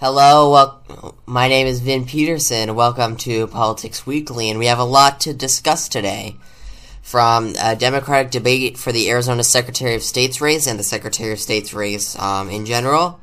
Hello, 0.00 0.52
well, 0.52 1.16
my 1.26 1.48
name 1.48 1.66
is 1.66 1.80
Vin 1.80 2.04
Peterson. 2.04 2.76
Welcome 2.76 3.16
to 3.16 3.48
Politics 3.48 4.06
Weekly, 4.06 4.48
and 4.48 4.56
we 4.56 4.66
have 4.66 4.78
a 4.78 4.84
lot 4.84 5.18
to 5.22 5.34
discuss 5.34 5.88
today. 5.88 6.36
From 7.02 7.56
a 7.60 7.74
Democratic 7.74 8.30
debate 8.30 8.78
for 8.78 8.92
the 8.92 9.10
Arizona 9.10 9.42
Secretary 9.42 9.96
of 9.96 10.04
State's 10.04 10.40
race 10.40 10.68
and 10.68 10.78
the 10.78 10.84
Secretary 10.84 11.32
of 11.32 11.40
State's 11.40 11.74
race 11.74 12.16
um, 12.16 12.48
in 12.48 12.64
general, 12.64 13.18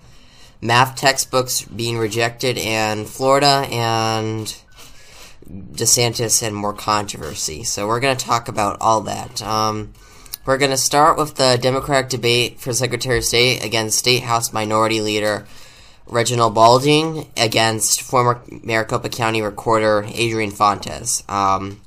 math 0.59 0.97
textbooks 0.97 1.61
being 1.61 1.97
rejected 1.97 2.57
in 2.57 3.05
Florida, 3.05 3.65
and 3.71 4.53
DeSantis 5.49 6.46
and 6.46 6.53
more 6.53 6.73
controversy. 6.73 7.63
So 7.63 7.87
we're 7.87 8.01
going 8.01 8.17
to 8.17 8.26
talk 8.26 8.49
about 8.49 8.79
all 8.81 8.99
that. 8.99 9.42
Um, 9.42 9.94
we're 10.46 10.57
going 10.57 10.71
to 10.71 10.78
start 10.78 11.17
with 11.17 11.35
the 11.35 11.57
Democratic 11.62 12.10
debate 12.10 12.60
for 12.60 12.73
Secretary 12.73 13.19
of 13.19 13.23
State 13.23 13.63
against 13.63 13.97
State 13.97 14.23
House 14.23 14.51
Minority 14.51 14.99
Leader 14.99 15.46
Reginald 16.08 16.53
Bolding 16.53 17.27
against 17.35 18.02
former 18.02 18.41
Maricopa 18.63 19.09
County 19.09 19.41
Recorder 19.41 20.05
Adrian 20.07 20.52
Fontes. 20.52 21.23
Um, 21.27 21.81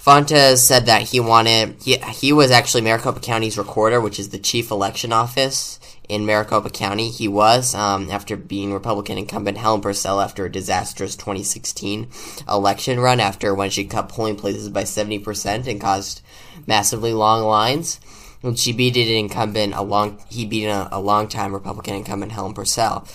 Fontes 0.00 0.66
said 0.66 0.86
that 0.86 1.02
he 1.02 1.20
wanted 1.20 1.76
he, 1.82 1.96
he 1.96 2.32
was 2.32 2.50
actually 2.50 2.80
Maricopa 2.80 3.20
County's 3.20 3.58
recorder, 3.58 4.00
which 4.00 4.18
is 4.18 4.30
the 4.30 4.38
chief 4.38 4.70
election 4.70 5.12
office 5.12 5.78
in 6.08 6.24
Maricopa 6.24 6.70
County. 6.70 7.10
He 7.10 7.28
was 7.28 7.74
um, 7.74 8.10
after 8.10 8.34
being 8.34 8.72
Republican 8.72 9.18
incumbent 9.18 9.58
Helen 9.58 9.82
Purcell 9.82 10.20
after 10.20 10.46
a 10.46 10.50
disastrous 10.50 11.16
2016 11.16 12.08
election 12.48 12.98
run, 12.98 13.20
after 13.20 13.54
when 13.54 13.68
she 13.68 13.84
cut 13.84 14.08
polling 14.08 14.36
places 14.36 14.70
by 14.70 14.84
70 14.84 15.18
percent 15.18 15.66
and 15.66 15.80
caused 15.80 16.22
massively 16.66 17.12
long 17.12 17.44
lines. 17.44 18.00
And 18.42 18.58
she 18.58 18.72
beat 18.72 18.96
an 18.96 19.06
incumbent 19.06 19.74
a 19.74 19.82
long 19.82 20.18
he 20.30 20.46
beat 20.46 20.64
a, 20.64 20.88
a 20.90 20.98
long 20.98 21.28
time 21.28 21.52
Republican 21.52 21.94
incumbent 21.94 22.32
Helen 22.32 22.54
Purcell. 22.54 23.06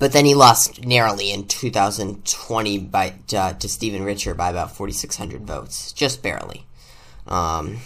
But 0.00 0.12
then 0.12 0.24
he 0.24 0.34
lost 0.34 0.82
narrowly 0.86 1.30
in 1.30 1.46
2020 1.46 2.78
by 2.78 3.14
uh, 3.36 3.52
to 3.52 3.68
Stephen 3.68 4.02
Richer 4.02 4.32
by 4.32 4.48
about 4.48 4.74
4,600 4.74 5.42
votes, 5.46 5.92
just 5.92 6.22
barely. 6.22 6.64
Um, 7.28 7.80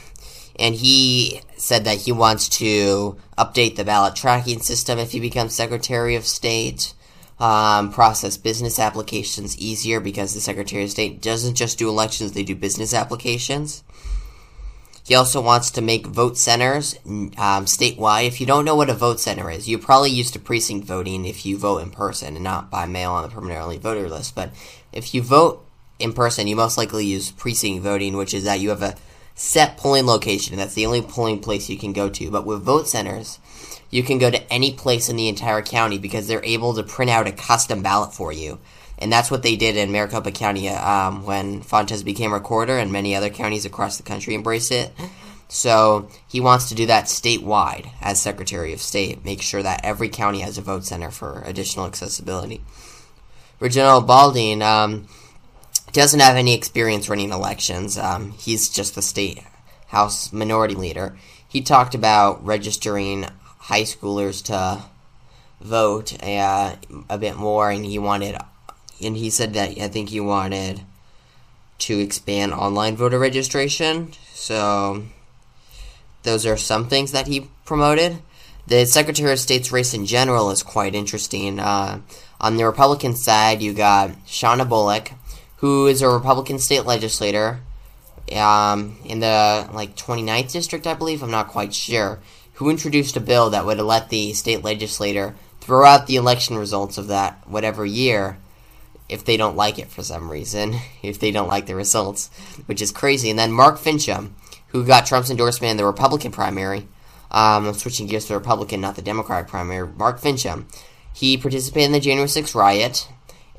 and 0.57 0.77
he 0.77 1.41
said 1.57 1.85
that 1.85 2.03
he 2.03 2.13
wants 2.13 2.49
to 2.61 3.17
update 3.37 3.75
the 3.75 3.85
ballot 3.85 4.15
tracking 4.15 4.61
system 4.61 5.01
if 5.01 5.11
he 5.11 5.19
becomes 5.19 5.55
Secretary 5.55 6.15
of 6.15 6.25
State. 6.25 6.95
Um, 7.41 7.93
process 7.93 8.37
business 8.37 8.79
applications 8.79 9.59
easier 9.59 9.99
because 9.99 10.35
the 10.35 10.41
Secretary 10.41 10.85
of 10.85 10.91
State 10.93 11.21
doesn't 11.21 11.57
just 11.57 11.79
do 11.79 11.89
elections; 11.89 12.31
they 12.31 12.45
do 12.45 12.55
business 12.55 12.95
applications. 12.95 13.83
He 15.05 15.15
also 15.15 15.43
wants 15.43 15.71
to 15.73 15.83
make 15.83 16.07
vote 16.07 16.39
centers 16.39 16.99
um, 17.05 17.31
statewide. 17.67 18.27
If 18.27 18.41
you 18.41 18.47
don't 18.47 18.65
know 18.65 18.75
what 18.75 18.89
a 18.89 18.95
vote 18.95 19.21
center 19.21 19.51
is, 19.51 19.69
you're 19.69 19.79
probably 19.79 20.11
used 20.11 20.33
to 20.33 20.39
precinct 20.39 20.87
voting 20.87 21.27
if 21.27 21.45
you 21.45 21.59
vote 21.59 21.83
in 21.83 21.91
person 21.91 22.37
and 22.37 22.45
not 22.45 22.71
by 22.71 22.87
mail 22.87 23.13
on 23.13 23.23
the 23.23 23.29
permanent 23.29 23.61
early 23.61 23.77
voter 23.77 24.09
list. 24.09 24.35
But 24.35 24.51
if 24.93 25.13
you 25.15 25.21
vote 25.21 25.63
in 25.99 26.15
person, 26.15 26.47
you 26.47 26.57
most 26.57 26.79
likely 26.79 27.05
use 27.05 27.31
precinct 27.31 27.83
voting, 27.83 28.17
which 28.17 28.33
is 28.33 28.45
that 28.45 28.61
you 28.61 28.71
have 28.71 28.81
a 28.81 28.97
set 29.35 29.77
polling 29.77 30.07
location. 30.07 30.57
That's 30.57 30.75
the 30.75 30.87
only 30.87 31.03
polling 31.03 31.41
place 31.41 31.69
you 31.69 31.77
can 31.77 31.93
go 31.93 32.09
to. 32.09 32.31
But 32.31 32.47
with 32.47 32.63
vote 32.63 32.89
centers, 32.89 33.39
you 33.91 34.03
can 34.03 34.17
go 34.17 34.31
to 34.31 34.51
any 34.51 34.73
place 34.73 35.11
in 35.11 35.17
the 35.17 35.29
entire 35.29 35.61
county 35.61 35.99
because 35.99 36.29
they're 36.29 36.45
able 36.45 36.73
to 36.75 36.83
print 36.83 37.11
out 37.11 37.27
a 37.27 37.33
custom 37.33 37.83
ballot 37.83 38.15
for 38.15 38.33
you 38.33 38.59
and 39.05 39.13
that's 39.13 39.31
what 39.31 39.43
they 39.43 39.55
did 39.55 39.77
in 39.77 39.93
Maricopa 39.93 40.31
County 40.31 40.67
um, 40.71 41.27
when 41.27 41.61
Fontes 41.61 42.03
became 42.03 42.33
recorder, 42.33 42.79
and 42.79 42.91
many 42.91 43.15
other 43.15 43.29
counties 43.29 43.67
across 43.67 43.99
the 43.99 44.03
country 44.03 44.35
embraced 44.35 44.73
it. 44.73 44.95
So 45.47 46.09
he 46.27 46.41
wants 46.41 46.71
to 46.71 46.75
do 46.75 46.87
that 46.87 47.05
statewide 47.05 47.91
as 48.01 48.23
Secretary 48.23 48.73
of 48.73 48.81
State, 48.81 49.23
make 49.23 49.43
sure 49.43 49.63
that 49.63 49.85
every 49.85 50.09
county 50.09 50.41
has 50.41 50.57
a 50.57 50.63
vote 50.63 50.87
center 50.87 51.11
for 51.11 51.43
additional 51.45 51.85
accessibility. 51.85 52.63
Reginald 53.61 54.07
Bolding 54.07 54.63
um, 54.63 55.07
doesn't 55.93 56.21
have 56.21 56.37
any 56.37 56.55
experience 56.55 57.07
running 57.07 57.31
elections. 57.31 57.99
Um, 57.99 58.31
he's 58.31 58.71
just 58.71 58.95
the 58.95 59.03
state 59.03 59.43
House 59.89 60.33
Minority 60.33 60.77
Leader. 60.77 61.15
He 61.47 61.61
talked 61.61 61.95
about 61.95 62.43
registering 62.43 63.27
high 63.59 63.83
schoolers 63.83 64.43
to 64.47 64.83
vote 65.61 66.17
uh, 66.23 66.77
a 67.11 67.19
bit 67.19 67.37
more, 67.37 67.71
and 67.71 67.85
he 67.85 67.99
wanted 67.99 68.39
and 69.03 69.17
he 69.17 69.31
said 69.31 69.55
that 69.55 69.79
I 69.81 69.89
think 69.89 70.11
he 70.11 70.21
wanted 70.21 70.83
to 71.79 71.99
expand 71.99 72.53
online 72.53 72.97
voter 72.97 73.19
registration. 73.19 74.13
So 74.33 75.05
those 76.23 76.47
are 76.47 76.57
some 76.57 76.89
things 76.89 77.13
that 77.13 77.27
he 77.27 77.49
promoted. 77.65 78.19
The 78.67 78.87
Secretary 78.87 79.33
of 79.33 79.39
State's 79.39 79.73
race 79.73 79.93
in 79.93 80.07
general 80.07 80.51
is 80.51 80.63
quite 80.63 80.95
interesting. 80.95 81.61
Uh, 81.61 82.01
on 82.41 82.57
the 82.57 82.65
Republican 82.65 83.15
side, 83.15 83.63
you 83.63 83.75
got 83.75 84.11
Shawnna 84.27 84.67
Bolick, 84.69 85.13
who 85.59 85.87
is 85.87 86.01
a 86.01 86.09
Republican 86.09 86.59
state 86.59 86.87
legislator 86.87 87.61
um, 88.33 88.97
in 89.05 89.21
the 89.21 89.69
like 89.73 89.97
29th 89.97 90.53
district, 90.53 90.87
I 90.87 90.95
believe. 90.95 91.23
I'm 91.23 91.31
not 91.31 91.49
quite 91.49 91.75
sure. 91.75 92.21
Who 92.55 92.71
introduced 92.71 93.17
a 93.17 93.21
bill 93.21 93.51
that 93.51 93.67
would 93.67 93.79
let 93.79 94.09
the 94.09 94.33
state 94.33 94.65
legislator 94.65 95.35
throw 95.61 95.85
out 95.85 96.07
the 96.07 96.17
election 96.17 96.57
results 96.57 96.99
of 96.99 97.09
that 97.09 97.39
whatever 97.47 97.85
year 97.85 98.39
if 99.15 99.25
they 99.25 99.37
don't 99.37 99.57
like 99.57 99.79
it 99.79 99.89
for 99.89 100.03
some 100.03 100.31
reason, 100.31 100.75
if 101.03 101.19
they 101.19 101.31
don't 101.31 101.49
like 101.49 101.67
the 101.67 101.75
results, 101.75 102.29
which 102.67 102.83
is 102.83 102.91
crazy. 102.91 103.31
And 103.31 103.39
then 103.39 103.53
Mark 103.53 103.79
Finchem, 103.79 104.33
who 104.69 104.85
got 104.85 105.07
Trump's 105.07 105.31
endorsement 105.31 105.71
in 105.71 105.77
the 105.77 105.87
Republican 105.87 106.33
primary, 106.33 106.89
um, 107.31 107.67
I'm 107.67 107.75
switching 107.75 108.07
gears 108.07 108.25
to 108.25 108.35
the 108.35 108.39
Republican, 108.39 108.81
not 108.81 108.97
the 108.97 109.03
Democratic 109.03 109.49
primary. 109.49 109.89
Mark 109.89 110.21
Finchem, 110.21 110.67
he 111.13 111.37
participated 111.37 111.87
in 111.87 111.93
the 111.93 112.01
January 112.01 112.29
6th 112.29 112.55
riot, 112.55 113.09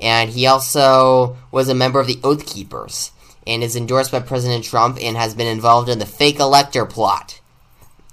and 0.00 0.30
he 0.30 0.46
also 0.46 1.36
was 1.50 1.68
a 1.68 1.74
member 1.74 2.00
of 2.00 2.06
the 2.06 2.20
Oath 2.22 2.46
Keepers, 2.46 3.12
and 3.46 3.62
is 3.62 3.76
endorsed 3.76 4.12
by 4.12 4.20
President 4.20 4.64
Trump 4.64 4.98
and 5.00 5.16
has 5.16 5.34
been 5.34 5.46
involved 5.46 5.88
in 5.88 5.98
the 5.98 6.06
fake 6.06 6.38
elector 6.38 6.84
plot. 6.84 7.40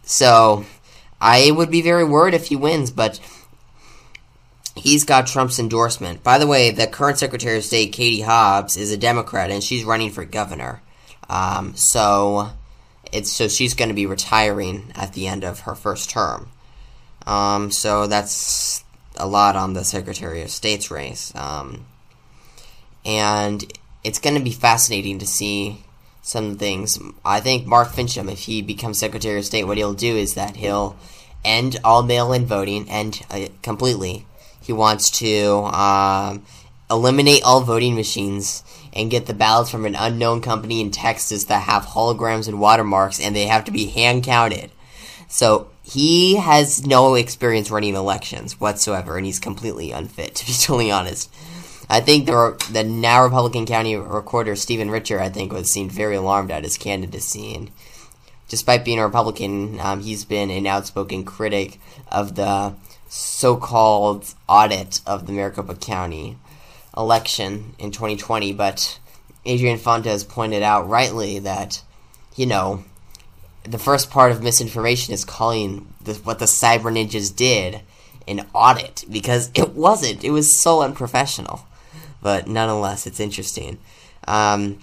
So, 0.03 0.65
I 1.21 1.51
would 1.51 1.71
be 1.71 1.81
very 1.81 2.03
worried 2.03 2.33
if 2.33 2.47
he 2.47 2.55
wins, 2.55 2.91
but 2.91 3.19
he's 4.75 5.03
got 5.03 5.28
Trump's 5.28 5.59
endorsement. 5.59 6.23
By 6.23 6.38
the 6.38 6.47
way, 6.47 6.72
the 6.72 6.88
current 6.88 7.17
Secretary 7.17 7.57
of 7.57 7.63
State, 7.63 7.94
Katie 7.94 8.22
Hobbs, 8.22 8.78
is 8.78 8.91
a 8.91 8.97
Democrat 8.97 9.51
and 9.51 9.63
she's 9.63 9.84
running 9.84 10.09
for 10.09 10.25
governor. 10.25 10.81
Um, 11.29 11.75
so 11.75 12.50
it's 13.11 13.31
so 13.31 13.47
she's 13.47 13.73
going 13.73 13.89
to 13.89 13.95
be 13.95 14.06
retiring 14.06 14.91
at 14.95 15.13
the 15.13 15.28
end 15.28 15.44
of 15.44 15.61
her 15.61 15.75
first 15.75 16.09
term. 16.09 16.50
Um, 17.25 17.72
so 17.72 18.07
that's 18.07 18.84
a 19.16 19.28
lot 19.28 19.56
on 19.56 19.73
the 19.73 19.84
Secretary 19.84 20.41
of 20.41 20.50
State's 20.50 20.91
race. 20.91 21.34
Um, 21.35 21.85
and 23.05 23.63
it's 24.03 24.19
going 24.19 24.35
to 24.35 24.44
be 24.44 24.51
fascinating 24.51 25.19
to 25.19 25.25
see 25.25 25.84
some 26.22 26.57
things. 26.57 27.00
I 27.23 27.40
think 27.40 27.66
Mark 27.66 27.90
Finchem, 27.90 28.31
if 28.31 28.40
he 28.40 28.61
becomes 28.61 28.97
Secretary 28.97 29.38
of 29.38 29.45
State, 29.45 29.66
what 29.66 29.78
he'll 29.78 29.94
do 29.94 30.16
is 30.16 30.34
that 30.34 30.55
he'll 30.55 30.97
end 31.45 31.78
all 31.84 32.03
mail-in 32.03 32.45
voting, 32.45 32.90
and 32.90 33.22
uh, 33.29 33.47
completely 33.61 34.25
he 34.63 34.74
wants 34.74 35.09
to 35.19 35.56
um, 35.66 36.46
eliminate 36.90 37.44
all 37.44 37.62
voting 37.62 37.96
machines 37.96 38.63
and 38.94 39.12
get 39.12 39.25
the 39.25 39.34
ballots 39.34 39.69
from 39.69 39.85
an 39.85 39.96
unknown 39.96 40.41
company 40.41 40.79
in 40.79 40.91
Texas 40.91 41.46
that 41.46 41.63
have 41.63 41.85
holograms 41.85 42.47
and 42.47 42.59
watermarks, 42.59 43.19
and 43.19 43.35
they 43.35 43.46
have 43.47 43.66
to 43.66 43.72
be 43.72 43.88
hand 43.88 44.23
counted. 44.23 44.72
So 45.28 45.68
he 45.84 46.35
has 46.35 46.85
no 46.85 47.16
experience 47.16 47.72
running 47.72 47.96
elections 47.96 48.59
whatsoever, 48.59 49.18
and 49.18 49.25
he's 49.25 49.40
completely 49.40 49.91
unfit, 49.91 50.35
to 50.35 50.46
be 50.46 50.53
totally 50.53 50.91
honest. 50.91 51.34
I 51.90 52.00
think 52.00 52.25
the, 52.25 52.56
the 52.72 52.84
now 52.84 53.23
Republican 53.23 53.66
County 53.66 53.96
Recorder 53.96 54.56
Stephen 54.56 54.90
Richer, 54.90 55.19
I 55.19 55.29
think, 55.29 55.52
was 55.52 55.72
seemed 55.72 55.91
very 55.91 56.16
alarmed 56.16 56.52
at 56.52 56.63
his 56.63 56.78
candidacy, 56.78 57.53
and 57.53 57.69
despite 58.47 58.85
being 58.85 59.00
a 59.00 59.06
Republican, 59.06 59.79
um, 59.79 60.02
he's 60.02 60.23
been 60.23 60.50
an 60.50 60.68
outspoken 60.68 61.25
critic 61.25 61.79
of 62.12 62.35
the 62.35 62.75
so-called 63.13 64.34
audit 64.50 65.00
of 65.06 65.28
the 65.28 65.31
Maricopa 65.31 65.76
County 65.76 66.35
election 66.97 67.76
in 67.78 67.91
2020, 67.91 68.53
but 68.53 68.99
Adrian 69.46 69.78
Fontes 69.78 70.23
pointed 70.23 70.64
out 70.64 70.90
rightly 70.90 71.37
that, 71.37 71.84
you 72.35 72.47
know, 72.47 72.84
the 73.64 73.78
first 73.78 74.09
part 74.09 74.32
of 74.32 74.41
misinformation 74.41 75.14
is 75.14 75.26
calling 75.26 75.93
what 76.23 76.40
the 76.40 76.46
cyber 76.46 76.91
ninjas 76.91 77.34
did 77.35 77.82
an 78.28 78.47
audit 78.52 79.05
because 79.11 79.52
it 79.53 79.70
wasn't. 79.73 80.23
It 80.23 80.32
was 80.32 80.58
so 80.58 80.82
unprofessional. 80.82 81.67
But 82.20 82.47
nonetheless, 82.47 83.05
it's 83.05 83.20
interesting. 83.20 83.78
Um, 84.28 84.79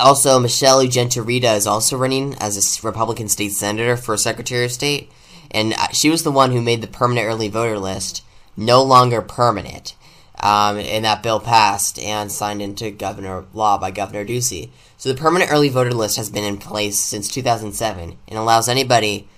also, 0.00 0.40
Michelle 0.40 0.82
Ugenti-Rita 0.82 1.52
is 1.52 1.66
also 1.66 1.96
running 1.96 2.34
as 2.40 2.56
a 2.56 2.86
Republican 2.86 3.28
state 3.28 3.52
senator 3.52 3.96
for 3.96 4.16
Secretary 4.16 4.64
of 4.64 4.72
State 4.72 5.12
and 5.50 5.74
uh, 5.74 5.88
she 5.88 6.10
was 6.10 6.22
the 6.22 6.30
one 6.32 6.52
who 6.52 6.60
made 6.60 6.80
the 6.80 6.86
permanent 6.86 7.26
early 7.26 7.48
voter 7.48 7.78
list 7.78 8.22
no 8.56 8.82
longer 8.82 9.22
permanent. 9.22 9.94
Um, 10.42 10.78
and 10.78 11.04
that 11.04 11.22
bill 11.22 11.38
passed 11.38 11.98
and 11.98 12.32
signed 12.32 12.62
into 12.62 12.90
governor 12.90 13.44
law 13.52 13.76
by 13.76 13.90
Governor 13.90 14.24
Ducey. 14.24 14.70
So 14.96 15.10
the 15.10 15.20
permanent 15.20 15.52
early 15.52 15.68
voter 15.68 15.92
list 15.92 16.16
has 16.16 16.30
been 16.30 16.44
in 16.44 16.56
place 16.56 16.98
since 16.98 17.28
2007 17.28 18.16
and 18.26 18.38
allows 18.38 18.68
anybody 18.68 19.28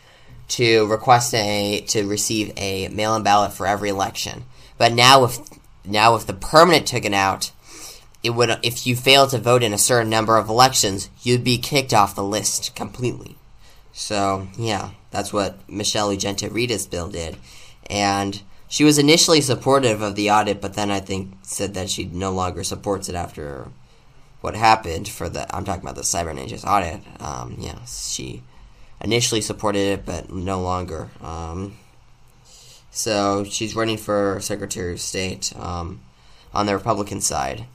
to 0.49 0.87
request 0.87 1.35
a 1.35 1.81
to 1.88 2.06
receive 2.06 2.53
a 2.56 2.88
mail-in 2.88 3.23
ballot 3.23 3.53
for 3.53 3.67
every 3.67 3.88
election. 3.88 4.44
But 4.79 4.93
now 4.93 5.25
if 5.25 5.38
now 5.85 6.14
with 6.14 6.26
the 6.26 6.35
permanent 6.35 6.87
took 6.87 7.03
taken 7.03 7.14
out, 7.14 7.50
it 8.23 8.31
would 8.31 8.50
if 8.62 8.87
you 8.87 8.94
fail 8.94 9.26
to 9.29 9.38
vote 9.38 9.64
in 9.64 9.73
a 9.73 9.79
certain 9.79 10.11
number 10.11 10.37
of 10.37 10.49
elections, 10.49 11.09
you'd 11.23 11.43
be 11.43 11.59
kicked 11.59 11.93
off 11.93 12.14
the 12.14 12.23
list 12.23 12.76
completely. 12.76 13.37
So 13.92 14.48
yeah, 14.58 14.90
that's 15.10 15.32
what 15.32 15.68
Michelle 15.68 16.10
Ugenti-Rita's 16.10 16.86
bill 16.86 17.08
did, 17.08 17.36
and 17.88 18.42
she 18.68 18.84
was 18.84 18.98
initially 18.98 19.42
supportive 19.42 20.00
of 20.00 20.14
the 20.14 20.30
audit, 20.30 20.62
but 20.62 20.74
then 20.74 20.90
I 20.90 21.00
think 21.00 21.34
said 21.42 21.74
that 21.74 21.90
she 21.90 22.06
no 22.06 22.32
longer 22.32 22.64
supports 22.64 23.08
it 23.10 23.14
after 23.14 23.68
what 24.40 24.54
happened 24.54 25.08
for 25.08 25.28
the. 25.28 25.54
I'm 25.54 25.64
talking 25.64 25.82
about 25.82 25.94
the 25.94 26.02
Cyber 26.02 26.34
Ninjas 26.34 26.66
audit. 26.66 27.02
Um, 27.20 27.56
yeah, 27.58 27.84
she 27.84 28.42
initially 29.02 29.42
supported 29.42 29.80
it, 29.80 30.06
but 30.06 30.32
no 30.32 30.60
longer. 30.62 31.10
Um, 31.20 31.76
so 32.90 33.44
she's 33.44 33.76
running 33.76 33.98
for 33.98 34.38
Secretary 34.40 34.92
of 34.92 35.00
State 35.00 35.52
um, 35.56 36.00
on 36.54 36.66
the 36.66 36.74
Republican 36.74 37.20
side. 37.20 37.66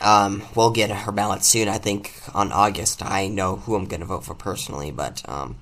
Um, 0.00 0.42
we'll 0.54 0.70
get 0.70 0.90
her 0.90 1.12
ballot 1.12 1.44
soon. 1.44 1.68
I 1.68 1.78
think 1.78 2.12
on 2.34 2.52
August. 2.52 3.04
I 3.04 3.28
know 3.28 3.56
who 3.56 3.74
I'm 3.74 3.86
going 3.86 4.00
to 4.00 4.06
vote 4.06 4.24
for 4.24 4.34
personally, 4.34 4.90
but 4.90 5.22
um, 5.28 5.56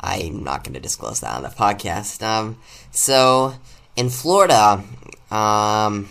I'm 0.00 0.42
not 0.42 0.64
going 0.64 0.74
to 0.74 0.80
disclose 0.80 1.20
that 1.20 1.36
on 1.36 1.42
the 1.42 1.48
podcast. 1.48 2.22
Um, 2.22 2.58
so 2.90 3.54
in 3.96 4.08
Florida, 4.08 4.82
um, 5.30 6.08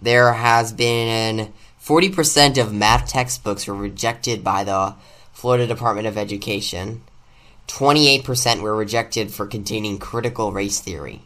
there 0.00 0.32
has 0.32 0.72
been 0.72 1.52
40% 1.82 2.58
of 2.58 2.72
math 2.72 3.08
textbooks 3.08 3.66
were 3.66 3.74
rejected 3.74 4.44
by 4.44 4.64
the 4.64 4.94
Florida 5.32 5.66
Department 5.66 6.06
of 6.06 6.18
Education. 6.18 7.02
28% 7.68 8.60
were 8.60 8.76
rejected 8.76 9.32
for 9.32 9.46
containing 9.46 9.98
critical 9.98 10.52
race 10.52 10.80
theory, 10.80 11.22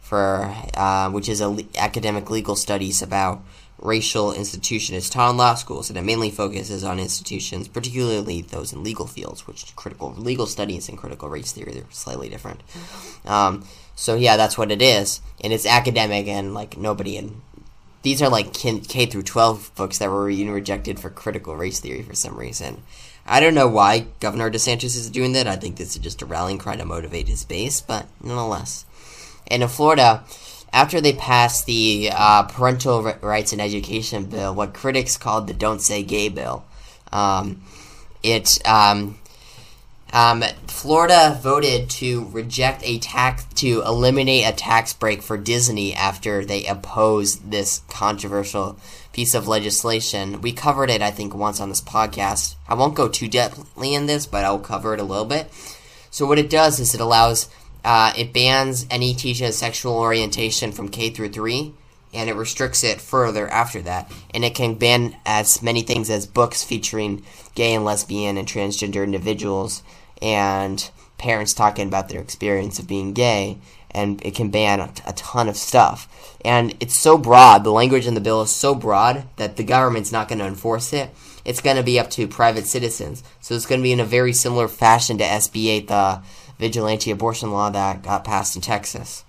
for 0.00 0.54
uh, 0.74 1.10
which 1.10 1.28
is 1.28 1.40
le- 1.40 1.62
academic 1.76 2.30
legal 2.30 2.56
studies 2.56 3.02
about 3.02 3.42
racial 3.78 4.32
institutions 4.32 5.08
taught 5.08 5.30
in 5.30 5.36
law 5.36 5.54
schools, 5.54 5.88
and 5.88 5.98
it 5.98 6.04
mainly 6.04 6.30
focuses 6.30 6.82
on 6.84 6.98
institutions, 6.98 7.68
particularly 7.68 8.42
those 8.42 8.72
in 8.72 8.82
legal 8.82 9.06
fields, 9.06 9.46
which 9.46 9.74
critical 9.76 10.12
legal 10.14 10.46
studies 10.46 10.88
and 10.88 10.98
critical 10.98 11.28
race 11.28 11.52
theory 11.52 11.72
they're 11.72 11.84
slightly 11.90 12.28
different. 12.28 12.62
Um, 13.24 13.64
so 13.94 14.16
yeah, 14.16 14.36
that's 14.36 14.58
what 14.58 14.72
it 14.72 14.82
is, 14.82 15.20
and 15.42 15.52
it's 15.52 15.66
academic, 15.66 16.26
and 16.26 16.54
like 16.54 16.76
nobody 16.76 17.16
in 17.16 17.40
these 18.02 18.22
are 18.22 18.28
like 18.28 18.52
K, 18.52 18.80
K 18.80 19.06
through 19.06 19.24
twelve 19.24 19.74
books 19.74 19.98
that 19.98 20.10
were 20.10 20.30
even 20.30 20.52
rejected 20.52 21.00
for 21.00 21.10
critical 21.10 21.56
race 21.56 21.80
theory 21.80 22.02
for 22.02 22.14
some 22.14 22.36
reason. 22.36 22.82
I 23.26 23.40
don't 23.40 23.54
know 23.54 23.68
why 23.68 24.06
Governor 24.20 24.50
DeSantis 24.50 24.96
is 24.96 25.10
doing 25.10 25.32
that. 25.32 25.46
I 25.46 25.56
think 25.56 25.76
this 25.76 25.94
is 25.94 26.02
just 26.02 26.22
a 26.22 26.26
rallying 26.26 26.58
cry 26.58 26.76
to 26.76 26.84
motivate 26.84 27.28
his 27.28 27.44
base, 27.44 27.80
but 27.80 28.06
nonetheless. 28.22 28.86
And 29.48 29.62
in 29.62 29.68
Florida, 29.68 30.24
after 30.72 31.00
they 31.00 31.12
passed 31.12 31.66
the 31.66 32.10
uh, 32.12 32.44
Parental 32.44 33.02
Rights 33.02 33.52
and 33.52 33.60
Education 33.60 34.24
bill, 34.24 34.54
what 34.54 34.74
critics 34.74 35.16
called 35.16 35.46
the 35.46 35.54
Don't 35.54 35.80
Say 35.80 36.02
Gay 36.02 36.28
bill, 36.28 36.64
um, 37.12 37.62
it 38.22 38.66
um, 38.66 39.18
um, 40.12 40.42
Florida 40.66 41.38
voted 41.42 41.90
to 41.90 42.26
reject 42.30 42.82
a 42.84 42.98
tax 42.98 43.44
to 43.56 43.82
eliminate 43.82 44.46
a 44.46 44.52
tax 44.52 44.92
break 44.92 45.22
for 45.22 45.36
Disney 45.36 45.94
after 45.94 46.44
they 46.44 46.64
opposed 46.64 47.50
this 47.50 47.82
controversial 47.88 48.78
piece 49.12 49.34
of 49.34 49.48
legislation. 49.48 50.40
We 50.40 50.52
covered 50.52 50.90
it, 50.90 51.02
I 51.02 51.10
think, 51.10 51.34
once 51.34 51.60
on 51.60 51.68
this 51.68 51.80
podcast. 51.80 52.54
I 52.68 52.74
won't 52.74 52.94
go 52.94 53.08
too 53.08 53.28
deeply 53.28 53.94
in 53.94 54.06
this, 54.06 54.26
but 54.26 54.44
I'll 54.44 54.58
cover 54.58 54.94
it 54.94 55.00
a 55.00 55.04
little 55.04 55.24
bit. 55.24 55.52
So 56.10 56.24
what 56.24 56.38
it 56.38 56.48
does 56.48 56.80
is 56.80 56.94
it 56.94 57.00
allows 57.00 57.48
uh, 57.88 58.12
it 58.18 58.34
bans 58.34 58.84
any 58.90 59.14
teaching 59.14 59.46
of 59.46 59.54
sexual 59.54 59.94
orientation 59.94 60.72
from 60.72 60.90
K 60.90 61.08
through 61.08 61.30
three, 61.30 61.72
and 62.12 62.28
it 62.28 62.34
restricts 62.34 62.84
it 62.84 63.00
further 63.00 63.48
after 63.48 63.80
that. 63.80 64.12
And 64.34 64.44
it 64.44 64.54
can 64.54 64.74
ban 64.74 65.16
as 65.24 65.62
many 65.62 65.80
things 65.80 66.10
as 66.10 66.26
books 66.26 66.62
featuring 66.62 67.24
gay 67.54 67.72
and 67.72 67.86
lesbian 67.86 68.36
and 68.36 68.46
transgender 68.46 69.04
individuals 69.04 69.82
and 70.20 70.90
parents 71.16 71.54
talking 71.54 71.88
about 71.88 72.10
their 72.10 72.20
experience 72.20 72.78
of 72.78 72.86
being 72.86 73.14
gay. 73.14 73.56
And 73.90 74.22
it 74.22 74.34
can 74.34 74.50
ban 74.50 74.80
a, 74.80 74.92
a 75.06 75.14
ton 75.14 75.48
of 75.48 75.56
stuff. 75.56 76.36
And 76.44 76.76
it's 76.80 76.98
so 76.98 77.16
broad, 77.16 77.64
the 77.64 77.70
language 77.72 78.06
in 78.06 78.12
the 78.12 78.20
bill 78.20 78.42
is 78.42 78.54
so 78.54 78.74
broad 78.74 79.24
that 79.36 79.56
the 79.56 79.64
government's 79.64 80.12
not 80.12 80.28
going 80.28 80.40
to 80.40 80.44
enforce 80.44 80.92
it. 80.92 81.08
It's 81.42 81.62
going 81.62 81.78
to 81.78 81.82
be 81.82 81.98
up 81.98 82.10
to 82.10 82.28
private 82.28 82.66
citizens. 82.66 83.24
So 83.40 83.54
it's 83.54 83.64
going 83.64 83.80
to 83.80 83.82
be 83.82 83.92
in 83.92 84.00
a 84.00 84.04
very 84.04 84.34
similar 84.34 84.68
fashion 84.68 85.16
to 85.16 85.24
SB 85.24 85.68
8, 85.68 85.88
the 85.88 86.22
vigilante 86.58 87.10
abortion 87.10 87.52
law 87.52 87.70
that 87.70 88.02
got 88.02 88.24
passed 88.24 88.56
in 88.56 88.62
Texas. 88.62 89.24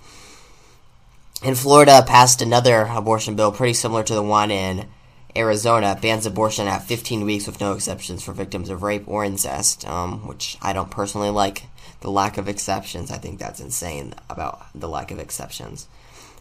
And 1.43 1.57
Florida 1.57 2.03
passed 2.05 2.41
another 2.41 2.81
abortion 2.91 3.35
bill 3.35 3.51
pretty 3.51 3.73
similar 3.73 4.03
to 4.03 4.13
the 4.13 4.23
one 4.23 4.51
in 4.51 4.87
Arizona, 5.35 5.97
bans 6.01 6.25
abortion 6.25 6.67
at 6.67 6.83
15 6.83 7.23
weeks 7.23 7.45
with 7.45 7.61
no 7.61 7.73
exceptions 7.73 8.23
for 8.23 8.33
victims 8.33 8.69
of 8.69 8.83
rape 8.83 9.07
or 9.07 9.23
incest, 9.23 9.87
um, 9.87 10.27
which 10.27 10.57
I 10.61 10.73
don't 10.73 10.91
personally 10.91 11.29
like 11.29 11.63
the 12.01 12.11
lack 12.11 12.37
of 12.37 12.49
exceptions. 12.49 13.11
I 13.11 13.17
think 13.17 13.39
that's 13.39 13.59
insane 13.59 14.15
about 14.29 14.65
the 14.73 14.89
lack 14.89 15.11
of 15.11 15.19
exceptions. 15.19 15.87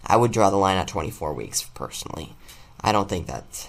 I 0.07 0.17
would 0.17 0.33
draw 0.33 0.51
the 0.51 0.57
line 0.57 0.79
at 0.79 0.89
24 0.89 1.35
weeks 1.35 1.63
personally. 1.63 2.35
I 2.81 2.93
don't 2.93 3.09
think 3.09 3.27
that 3.27 3.69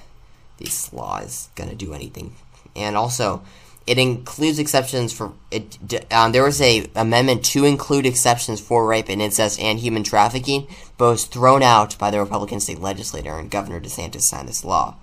this 0.57 0.93
law 0.93 1.19
is 1.19 1.49
going 1.55 1.69
to 1.69 1.75
do 1.75 1.93
anything. 1.93 2.35
And 2.75 2.95
also, 2.95 3.43
it 3.87 3.97
includes 3.97 4.59
exceptions 4.59 5.11
for 5.11 5.33
it. 5.51 5.77
Um, 6.13 6.31
there 6.31 6.43
was 6.43 6.61
a 6.61 6.89
amendment 6.95 7.43
to 7.45 7.65
include 7.65 8.05
exceptions 8.05 8.59
for 8.59 8.85
rape 8.85 9.09
and 9.09 9.21
incest 9.21 9.59
and 9.59 9.79
human 9.79 10.03
trafficking, 10.03 10.67
but 10.97 11.09
was 11.09 11.25
thrown 11.25 11.63
out 11.63 11.97
by 11.97 12.11
the 12.11 12.19
Republican 12.19 12.59
state 12.59 12.79
legislator, 12.79 13.37
and 13.37 13.49
Governor 13.49 13.79
DeSantis 13.79 14.21
signed 14.21 14.47
this 14.47 14.63
law 14.63 14.95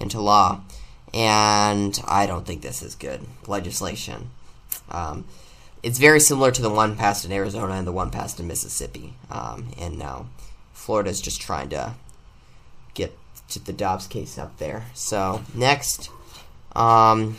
into 0.00 0.20
law. 0.20 0.62
And 1.12 2.00
I 2.06 2.26
don't 2.26 2.46
think 2.46 2.62
this 2.62 2.82
is 2.82 2.94
good 2.94 3.20
legislation. 3.46 4.30
Um, 4.90 5.26
it's 5.82 5.98
very 5.98 6.20
similar 6.20 6.50
to 6.52 6.62
the 6.62 6.70
one 6.70 6.96
passed 6.96 7.24
in 7.24 7.32
Arizona 7.32 7.74
and 7.74 7.86
the 7.86 7.92
one 7.92 8.10
passed 8.10 8.40
in 8.40 8.46
Mississippi. 8.46 9.14
Um, 9.30 9.72
and 9.78 9.98
now 9.98 10.26
Florida's 10.72 11.20
just 11.20 11.40
trying 11.40 11.68
to 11.70 11.94
get 12.94 13.16
to 13.48 13.58
the 13.58 13.72
Dobbs 13.72 14.06
case 14.06 14.38
up 14.38 14.56
there. 14.58 14.86
So 14.94 15.42
next. 15.54 16.08
Um, 16.74 17.36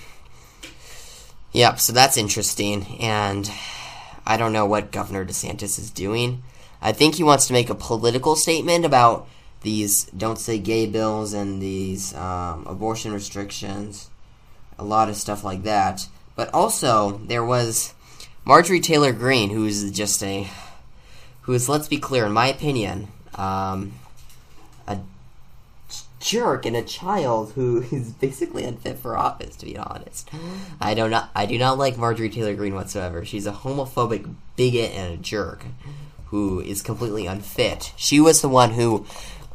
Yep, 1.54 1.80
so 1.80 1.94
that's 1.94 2.18
interesting, 2.18 2.98
and 3.00 3.50
I 4.26 4.38
don't 4.38 4.54
know 4.54 4.66
what 4.66 4.92
Governor 4.92 5.24
DeSantis 5.24 5.78
is 5.78 5.92
doing. 5.92 6.42
I 6.82 6.94
think 6.94 7.16
he 7.16 7.24
wants 7.24 7.46
to 7.46 7.54
make 7.54 7.70
a 7.70 7.76
political 7.76 8.36
statement 8.36 8.86
about 8.86 9.28
these 9.62 10.06
don't 10.06 10.40
say 10.40 10.58
gay 10.58 10.88
bills 10.88 11.32
and 11.32 11.62
these 11.62 12.16
um, 12.16 12.66
abortion 12.66 13.14
restrictions, 13.14 14.10
a 14.80 14.84
lot 14.84 15.10
of 15.10 15.16
stuff 15.16 15.44
like 15.44 15.62
that. 15.62 16.08
But 16.36 16.52
also, 16.56 17.22
there 17.26 17.46
was 17.46 17.94
Marjorie 18.46 18.80
Taylor 18.80 19.14
Greene, 19.14 19.52
who's 19.52 19.92
just 19.92 20.24
a, 20.24 20.50
who 21.42 21.54
is, 21.54 21.70
let's 21.70 21.88
be 21.88 22.00
clear, 22.00 22.26
in 22.26 22.32
my 22.34 22.48
opinion, 22.48 23.10
um, 23.36 23.94
jerk 26.24 26.66
and 26.66 26.76
a 26.76 26.82
child 26.82 27.52
who 27.54 27.82
is 27.92 28.12
basically 28.14 28.64
unfit 28.64 28.98
for 28.98 29.18
office, 29.18 29.56
to 29.58 29.66
be 29.66 29.78
honest. 29.78 30.30
I 30.80 30.94
do 30.94 31.08
not 31.10 31.30
I 31.36 31.46
do 31.46 31.58
not 31.58 31.78
like 31.78 31.98
Marjorie 31.98 32.30
Taylor 32.30 32.56
Greene 32.56 32.76
whatsoever. 32.76 33.26
She's 33.26 33.46
a 33.46 33.52
homophobic 33.52 34.34
bigot 34.56 34.92
and 34.92 35.14
a 35.14 35.18
jerk 35.18 35.66
who 36.28 36.62
is 36.62 36.82
completely 36.82 37.28
unfit. 37.28 37.94
She 37.96 38.20
was 38.20 38.42
the 38.42 38.50
one 38.50 38.72
who 38.72 39.06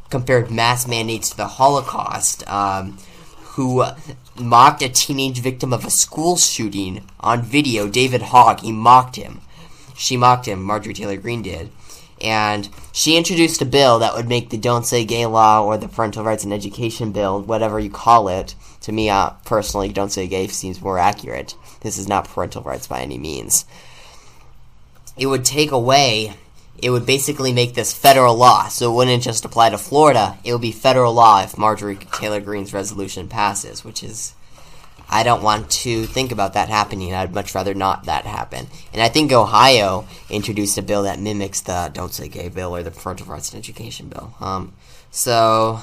compared 0.09 0.49
mass 0.49 0.87
mandates 0.87 1.31
to 1.31 1.37
the 1.37 1.47
Holocaust, 1.47 2.47
um, 2.49 2.97
who 3.55 3.83
mocked 4.39 4.81
a 4.81 4.89
teenage 4.89 5.39
victim 5.39 5.73
of 5.73 5.85
a 5.85 5.89
school 5.89 6.37
shooting 6.37 7.05
on 7.19 7.41
video, 7.41 7.89
David 7.89 8.21
Hogg. 8.21 8.61
He 8.61 8.71
mocked 8.71 9.17
him. 9.17 9.41
She 9.97 10.15
mocked 10.15 10.45
him, 10.45 10.63
Marjorie 10.63 10.93
Taylor 10.93 11.17
Greene 11.17 11.41
did 11.41 11.69
and 12.21 12.69
she 12.91 13.17
introduced 13.17 13.61
a 13.61 13.65
bill 13.65 13.99
that 13.99 14.13
would 14.13 14.27
make 14.27 14.49
the 14.49 14.57
Don't 14.57 14.85
Say 14.85 15.05
Gay 15.05 15.25
law 15.25 15.63
or 15.63 15.77
the 15.77 15.87
Parental 15.87 16.23
Rights 16.23 16.43
in 16.43 16.51
Education 16.51 17.11
bill, 17.11 17.41
whatever 17.41 17.79
you 17.79 17.89
call 17.89 18.27
it. 18.27 18.55
To 18.81 18.91
me, 18.91 19.09
uh, 19.09 19.31
personally, 19.45 19.89
Don't 19.89 20.11
Say 20.11 20.27
Gay 20.27 20.47
seems 20.47 20.81
more 20.81 20.99
accurate. 20.99 21.55
This 21.81 21.97
is 21.97 22.07
not 22.07 22.27
parental 22.27 22.63
rights 22.63 22.87
by 22.87 23.01
any 23.01 23.17
means. 23.17 23.65
It 25.17 25.27
would 25.27 25.45
take 25.45 25.71
away, 25.71 26.33
it 26.81 26.89
would 26.89 27.05
basically 27.05 27.51
make 27.53 27.73
this 27.73 27.93
federal 27.93 28.35
law, 28.35 28.67
so 28.69 28.91
it 28.91 28.95
wouldn't 28.95 29.23
just 29.23 29.45
apply 29.45 29.69
to 29.69 29.77
Florida. 29.77 30.37
It 30.43 30.53
would 30.53 30.61
be 30.61 30.71
federal 30.71 31.13
law 31.13 31.43
if 31.43 31.57
Marjorie 31.57 31.97
Taylor 31.97 32.39
Greene's 32.39 32.73
resolution 32.73 33.27
passes, 33.27 33.83
which 33.83 34.01
is 34.01 34.33
I 35.09 35.23
don't 35.23 35.41
want 35.41 35.71
to 35.71 36.05
think 36.05 36.31
about 36.31 36.53
that 36.53 36.69
happening. 36.69 37.13
I'd 37.13 37.33
much 37.33 37.55
rather 37.55 37.73
not 37.73 38.05
that 38.05 38.25
happen. 38.25 38.67
And 38.93 39.01
I 39.01 39.09
think 39.09 39.31
Ohio 39.31 40.07
introduced 40.29 40.77
a 40.77 40.81
bill 40.81 41.03
that 41.03 41.19
mimics 41.19 41.61
the 41.61 41.89
Don't 41.93 42.13
Say 42.13 42.27
Gay 42.27 42.49
bill 42.49 42.75
or 42.75 42.83
the 42.83 42.91
Parental 42.91 43.25
Rights 43.25 43.51
and 43.51 43.59
Education 43.59 44.09
bill. 44.09 44.35
Um, 44.39 44.73
so 45.11 45.81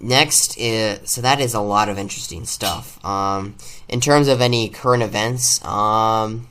next 0.00 0.56
is 0.56 1.10
so 1.10 1.20
that 1.20 1.40
is 1.40 1.54
a 1.54 1.60
lot 1.60 1.88
of 1.88 1.98
interesting 1.98 2.44
stuff. 2.44 3.04
Um, 3.04 3.56
in 3.88 4.00
terms 4.00 4.28
of 4.28 4.40
any 4.40 4.68
current 4.68 5.02
events, 5.02 5.64
um, 5.64 6.46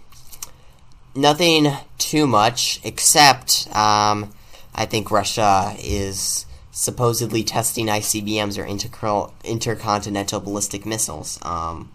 nothing 1.15 1.71
too 1.97 2.27
much, 2.27 2.81
except 2.83 3.67
um, 3.75 4.33
I 4.75 4.85
think 4.85 5.09
Russia 5.09 5.73
is 5.79 6.45
supposedly 6.77 7.43
testing 7.43 7.87
ICBMs 7.87 8.61
or 8.61 8.63
inter- 8.63 9.31
intercontinental 9.43 10.39
ballistic 10.39 10.85
missiles, 10.85 11.39
um, 11.41 11.89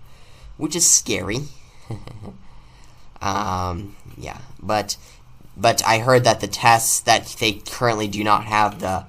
which 0.56 0.74
is 0.74 0.90
scary. 0.90 1.38
um, 3.22 3.94
yeah, 4.18 4.38
but 4.60 4.96
but 5.56 5.86
I 5.86 6.00
heard 6.00 6.24
that 6.24 6.40
the 6.40 6.48
tests 6.48 6.98
that 7.00 7.36
they 7.38 7.52
currently 7.52 8.08
do 8.08 8.24
not 8.24 8.44
have 8.44 8.80
the 8.80 9.04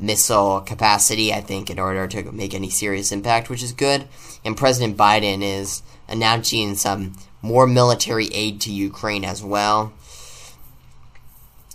missile 0.00 0.60
capacity, 0.60 1.32
I 1.32 1.42
think, 1.42 1.70
in 1.70 1.78
order 1.78 2.08
to 2.08 2.32
make 2.32 2.52
any 2.52 2.70
serious 2.70 3.12
impact, 3.12 3.48
which 3.48 3.62
is 3.62 3.72
good. 3.72 4.08
And 4.44 4.56
President 4.56 4.96
Biden 4.96 5.42
is 5.42 5.82
announcing 6.08 6.74
some 6.74 7.12
more 7.40 7.68
military 7.68 8.26
aid 8.32 8.60
to 8.62 8.72
Ukraine 8.72 9.24
as 9.24 9.44
well. 9.44 9.92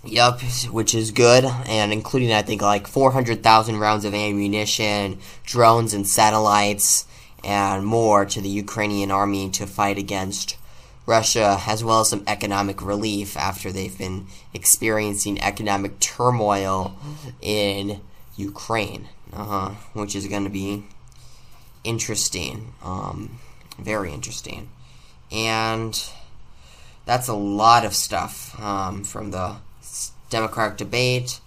Yup, 0.02 0.40
which 0.70 0.94
is 0.94 1.10
good, 1.10 1.44
and 1.44 1.92
including, 1.92 2.32
I 2.32 2.40
think, 2.40 2.62
like 2.62 2.86
400,000 2.86 3.76
rounds 3.76 4.06
of 4.06 4.14
ammunition, 4.14 5.18
drones 5.44 5.92
and 5.92 6.08
satellites, 6.08 7.04
and 7.44 7.84
more 7.84 8.24
to 8.24 8.40
the 8.40 8.48
Ukrainian 8.48 9.10
army 9.10 9.50
to 9.50 9.66
fight 9.66 9.98
against 9.98 10.56
Russia, 11.04 11.60
as 11.66 11.84
well 11.84 12.00
as 12.00 12.08
some 12.08 12.24
economic 12.26 12.80
relief 12.80 13.36
after 13.36 13.70
they've 13.70 13.96
been 13.98 14.26
experiencing 14.54 15.38
economic 15.42 15.98
turmoil 16.00 16.96
in 17.42 18.00
Ukraine, 18.36 19.06
uh-huh, 19.34 19.70
which 19.92 20.16
is 20.16 20.28
going 20.28 20.44
to 20.44 20.50
be 20.50 20.84
interesting, 21.84 22.72
um, 22.82 23.38
very 23.78 24.12
interesting, 24.14 24.70
and 25.30 26.08
that's 27.04 27.28
a 27.28 27.34
lot 27.34 27.84
of 27.84 27.94
stuff 27.94 28.58
um, 28.58 29.04
from 29.04 29.30
the 29.30 29.56
Democratic 30.30 30.78
debate 30.78 31.40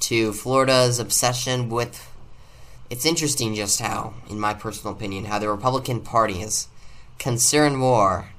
to 0.00 0.32
Florida's 0.32 0.98
obsession 0.98 1.68
with. 1.68 2.10
It's 2.88 3.04
interesting 3.04 3.54
just 3.54 3.80
how, 3.80 4.14
in 4.30 4.40
my 4.40 4.54
personal 4.54 4.94
opinion, 4.94 5.26
how 5.26 5.38
the 5.38 5.50
Republican 5.50 6.00
Party 6.00 6.40
is 6.40 6.68
concerned 7.18 7.76
more 7.76 8.30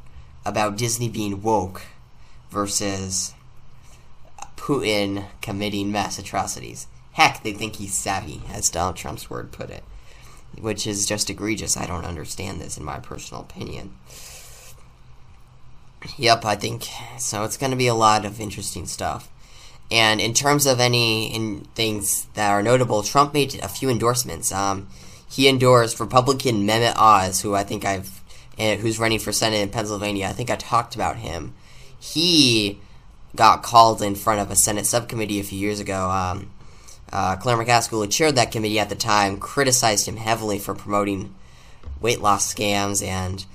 about 0.46 0.77
Disney 0.77 1.10
being 1.10 1.44
woke 1.44 1.84
versus 2.50 3.36
Putin 4.56 5.25
committing 5.41 5.91
mass 5.91 6.18
atrocities. 6.18 6.88
Heck, 7.13 7.44
they 7.44 7.53
think 7.53 7.75
he's 7.75 7.94
savvy, 7.94 8.41
as 8.50 8.70
Donald 8.70 8.96
Trump's 8.96 9.29
word 9.29 9.51
put 9.51 9.70
it, 9.70 9.84
which 10.60 10.88
is 10.88 11.06
just 11.06 11.29
egregious. 11.29 11.77
I 11.77 11.86
don't 11.86 12.06
understand 12.06 12.60
this, 12.60 12.77
in 12.77 12.84
my 12.84 13.00
personal 13.00 13.41
opinion. 13.41 13.96
Yep, 16.18 16.46
I 16.46 16.56
think 16.56 16.88
so. 17.18 17.44
It's 17.44 17.58
going 17.58 17.72
to 17.72 17.77
be 17.77 17.88
a 17.88 17.94
lot 17.94 18.25
of 18.25 18.39
interesting 18.39 18.86
stuff. 18.86 19.29
And 19.91 20.22
in 20.22 20.34
terms 20.34 20.65
of 20.65 20.79
any 20.79 21.34
in 21.34 21.62
things 21.74 22.25
that 22.36 22.51
are 22.51 22.62
notable, 22.62 23.01
Trump 23.01 23.34
made 23.34 23.55
a 23.55 23.67
few 23.67 23.89
endorsements. 23.89 24.51
Um, 24.51 24.88
he 25.27 25.48
endorsed 25.48 26.00
Republican 26.00 26.67
Mehmet 26.67 26.96
Oz, 26.96 27.41
who 27.41 27.55
I 27.55 27.63
think 27.63 27.86
I've 27.86 28.22
uh, 28.60 28.75
who's 28.75 29.00
running 29.00 29.19
for 29.19 29.31
Senate 29.31 29.62
in 29.62 29.69
Pennsylvania. 29.69 30.27
I 30.27 30.34
think 30.34 30.50
I 30.50 30.58
talked 30.58 30.93
about 30.93 31.17
him. 31.17 31.53
He 32.00 32.79
got 33.36 33.63
called 33.63 34.01
in 34.01 34.15
front 34.15 34.41
of 34.41 34.51
a 34.51 34.55
Senate 34.55 34.86
subcommittee 34.86 35.39
a 35.39 35.43
few 35.43 35.60
years 35.60 35.79
ago. 35.79 36.10
Um, 36.10 36.51
uh, 37.12 37.36
Claire 37.38 37.58
McCaskill, 37.58 38.03
who 38.03 38.08
chaired 38.08 38.36
that 38.36 38.51
committee 38.51 38.79
at 38.79 38.89
the 38.89 38.96
time, 38.96 39.39
criticized 39.39 40.08
him 40.08 40.17
heavily 40.17 40.60
for 40.60 40.75
promoting 40.75 41.34
weight 42.01 42.22
loss 42.22 42.53
scams, 42.53 43.05
and 43.05 43.46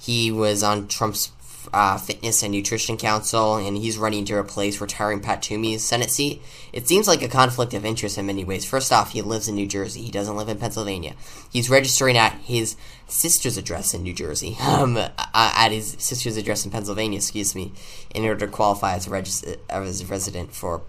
he 0.00 0.32
was 0.32 0.62
on 0.62 0.88
Trump's 0.88 1.30
uh, 1.72 1.96
Fitness 1.98 2.42
and 2.42 2.52
Nutrition 2.52 2.96
Council, 2.96 3.56
and 3.56 3.76
he's 3.76 3.98
running 3.98 4.24
to 4.26 4.34
replace 4.34 4.80
retiring 4.80 5.20
Pat 5.20 5.42
Toomey's 5.42 5.84
Senate 5.84 6.10
seat. 6.10 6.42
It 6.72 6.88
seems 6.88 7.08
like 7.08 7.22
a 7.22 7.28
conflict 7.28 7.74
of 7.74 7.84
interest 7.84 8.18
in 8.18 8.26
many 8.26 8.44
ways. 8.44 8.64
First 8.64 8.92
off, 8.92 9.12
he 9.12 9.22
lives 9.22 9.48
in 9.48 9.54
New 9.54 9.66
Jersey. 9.66 10.02
He 10.02 10.10
doesn't 10.10 10.36
live 10.36 10.48
in 10.48 10.58
Pennsylvania. 10.58 11.14
He's 11.50 11.70
registering 11.70 12.16
at 12.16 12.34
his 12.34 12.76
sister's 13.06 13.56
address 13.56 13.94
in 13.94 14.02
New 14.02 14.14
Jersey, 14.14 14.56
um, 14.62 14.96
at 15.34 15.68
his 15.70 15.96
sister's 15.98 16.36
address 16.36 16.64
in 16.64 16.70
Pennsylvania, 16.70 17.18
excuse 17.18 17.54
me, 17.54 17.72
in 18.14 18.24
order 18.24 18.46
to 18.46 18.52
qualify 18.52 18.94
as 18.94 19.06
a, 19.06 19.10
regis- 19.10 19.44
as 19.68 20.00
a 20.00 20.06
resident 20.06 20.54
for 20.54 20.82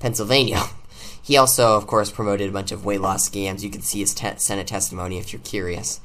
Pennsylvania. 0.00 0.62
He 1.24 1.38
also, 1.38 1.74
of 1.74 1.86
course, 1.86 2.10
promoted 2.10 2.50
a 2.50 2.52
bunch 2.52 2.70
of 2.70 2.84
weight 2.84 3.00
loss 3.00 3.26
scams. 3.26 3.62
You 3.62 3.70
can 3.70 3.80
see 3.80 4.00
his 4.00 4.12
te- 4.12 4.36
Senate 4.36 4.66
testimony 4.66 5.16
if 5.16 5.32
you're 5.32 5.40
curious. 5.40 5.98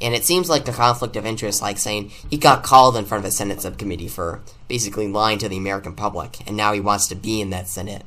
And 0.00 0.14
it 0.14 0.24
seems 0.24 0.48
like 0.48 0.66
a 0.66 0.72
conflict 0.72 1.16
of 1.16 1.26
interest, 1.26 1.60
like 1.60 1.78
saying 1.78 2.10
he 2.30 2.38
got 2.38 2.62
called 2.62 2.96
in 2.96 3.04
front 3.04 3.24
of 3.24 3.28
a 3.28 3.32
Senate 3.32 3.60
subcommittee 3.60 4.08
for 4.08 4.40
basically 4.66 5.08
lying 5.08 5.38
to 5.38 5.48
the 5.48 5.58
American 5.58 5.94
public, 5.94 6.38
and 6.46 6.56
now 6.56 6.72
he 6.72 6.80
wants 6.80 7.06
to 7.08 7.14
be 7.14 7.40
in 7.40 7.50
that 7.50 7.68
Senate. 7.68 8.04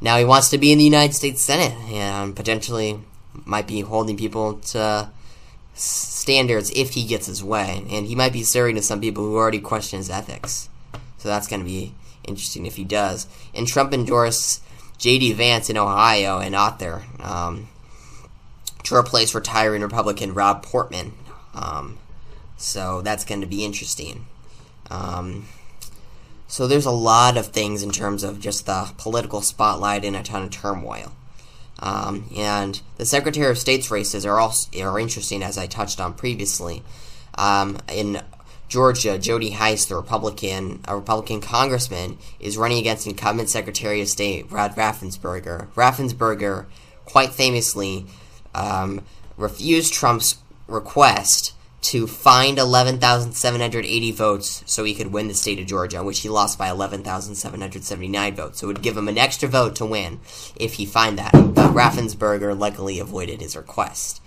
Now 0.00 0.16
he 0.16 0.24
wants 0.24 0.48
to 0.50 0.58
be 0.58 0.72
in 0.72 0.78
the 0.78 0.84
United 0.84 1.14
States 1.14 1.42
Senate, 1.42 1.76
and 1.92 2.34
potentially 2.34 3.00
might 3.44 3.66
be 3.66 3.82
holding 3.82 4.16
people 4.16 4.54
to 4.54 5.10
standards 5.74 6.70
if 6.74 6.90
he 6.94 7.06
gets 7.06 7.26
his 7.26 7.44
way. 7.44 7.84
And 7.90 8.06
he 8.06 8.14
might 8.14 8.32
be 8.32 8.42
serving 8.42 8.76
to 8.76 8.82
some 8.82 9.00
people 9.00 9.24
who 9.24 9.36
already 9.36 9.60
question 9.60 9.98
his 9.98 10.10
ethics. 10.10 10.68
So 11.18 11.28
that's 11.28 11.46
going 11.46 11.60
to 11.60 11.66
be 11.66 11.94
interesting 12.24 12.66
if 12.66 12.76
he 12.76 12.84
does. 12.84 13.26
And 13.54 13.66
Trump 13.66 13.92
endorsed 13.92 14.62
J.D. 14.98 15.32
Vance 15.34 15.70
in 15.70 15.76
Ohio, 15.76 16.38
an 16.38 16.54
author. 16.54 17.04
Um, 17.20 17.68
to 18.84 18.94
replace 18.94 19.34
retiring 19.34 19.82
Republican 19.82 20.34
Rob 20.34 20.62
Portman. 20.62 21.12
Um, 21.54 21.98
so 22.56 23.02
that's 23.02 23.24
going 23.24 23.40
to 23.40 23.46
be 23.46 23.64
interesting. 23.64 24.26
Um, 24.90 25.46
so 26.46 26.66
there's 26.66 26.86
a 26.86 26.90
lot 26.90 27.36
of 27.36 27.48
things 27.48 27.82
in 27.82 27.90
terms 27.90 28.24
of 28.24 28.40
just 28.40 28.66
the 28.66 28.92
political 28.98 29.40
spotlight 29.40 30.04
and 30.04 30.16
a 30.16 30.22
ton 30.22 30.42
of 30.42 30.50
turmoil. 30.50 31.12
Um, 31.78 32.28
and 32.36 32.80
the 32.96 33.06
Secretary 33.06 33.50
of 33.50 33.58
State's 33.58 33.90
races 33.90 34.26
are 34.26 34.38
also 34.38 34.68
are 34.82 34.98
interesting, 34.98 35.42
as 35.42 35.56
I 35.56 35.66
touched 35.66 36.00
on 36.00 36.12
previously. 36.14 36.82
Um, 37.38 37.78
in 37.90 38.20
Georgia, 38.68 39.18
Jody 39.18 39.50
Hice, 39.50 39.86
the 39.86 39.96
Republican, 39.96 40.80
a 40.86 40.94
Republican 40.94 41.40
congressman, 41.40 42.18
is 42.38 42.56
running 42.56 42.78
against 42.78 43.06
incumbent 43.06 43.48
Secretary 43.48 44.00
of 44.00 44.08
State 44.08 44.50
Brad 44.50 44.76
Raffensperger. 44.76 45.68
Raffensperger, 45.72 46.66
quite 47.04 47.30
famously, 47.30 48.06
um, 48.54 49.02
refused 49.36 49.92
Trump's 49.92 50.36
request 50.66 51.54
to 51.82 52.06
find 52.06 52.58
11,780 52.58 54.12
votes 54.12 54.62
so 54.66 54.84
he 54.84 54.94
could 54.94 55.12
win 55.12 55.28
the 55.28 55.34
state 55.34 55.58
of 55.58 55.66
Georgia, 55.66 56.02
which 56.02 56.20
he 56.20 56.28
lost 56.28 56.58
by 56.58 56.68
11,779 56.68 58.34
votes. 58.34 58.60
So 58.60 58.66
it 58.66 58.68
would 58.68 58.82
give 58.82 58.96
him 58.96 59.08
an 59.08 59.16
extra 59.16 59.48
vote 59.48 59.76
to 59.76 59.86
win 59.86 60.20
if 60.56 60.74
he 60.74 60.84
find 60.84 61.18
that. 61.18 61.32
But 61.32 61.74
Raffensperger 61.74 62.58
luckily 62.58 62.98
avoided 62.98 63.40
his 63.40 63.56
request. 63.56 64.20